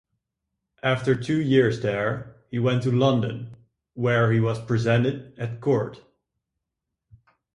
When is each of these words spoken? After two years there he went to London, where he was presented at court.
After 0.81 1.13
two 1.13 1.39
years 1.39 1.81
there 1.81 2.35
he 2.49 2.57
went 2.57 2.81
to 2.81 2.91
London, 2.91 3.55
where 3.93 4.31
he 4.31 4.39
was 4.39 4.59
presented 4.59 5.37
at 5.37 5.61
court. 5.61 6.01